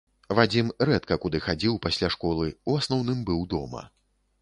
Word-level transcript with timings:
Вадзім 0.37 0.71
рэдка 0.89 1.17
куды 1.27 1.43
хадзіў 1.49 1.77
пасля 1.85 2.07
школы, 2.17 2.51
у 2.69 2.81
асноўным 2.83 3.25
быў 3.33 3.49
дома. 3.57 3.89